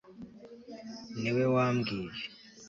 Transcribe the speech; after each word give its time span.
ni 1.21 1.29
we 1.35 1.43
wambwiye 1.53 2.21